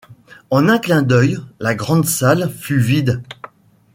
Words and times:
En 0.49 0.67
un 0.67 0.79
clin 0.79 1.03
d’œil 1.03 1.37
la 1.59 1.75
grand’salle 1.75 2.49
fut 2.51 2.79
vide. 2.79 3.21